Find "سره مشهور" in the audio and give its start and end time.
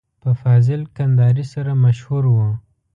1.53-2.23